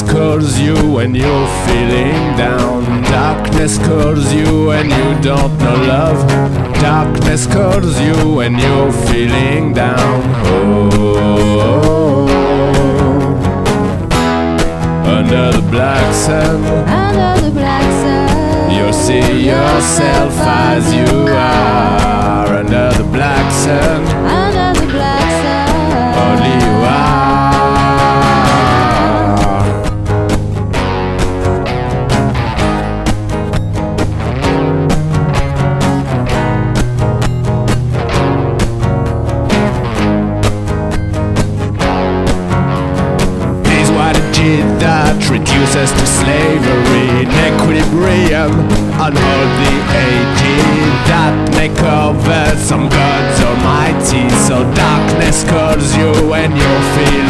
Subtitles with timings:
[0.00, 3.02] calls you when you're feeling down.
[3.02, 6.26] Darkness calls you when you don't know love.
[6.80, 10.22] Darkness calls you when you're feeling down.
[10.46, 12.26] Oh,
[15.04, 18.70] under the black sun, Under the black sun.
[18.74, 20.32] you'll see yourself
[20.70, 22.46] as you are.
[22.60, 23.91] Under the black sun,
[45.52, 47.26] reduces to slavery.
[47.46, 48.52] Equilibrium
[49.00, 49.74] unholy
[50.06, 57.21] aging that make over some gods almighty so darkness calls you when you're feeling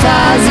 [0.00, 0.47] fazer.